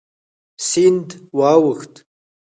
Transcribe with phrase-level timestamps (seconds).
[0.67, 1.93] سیند واوښت.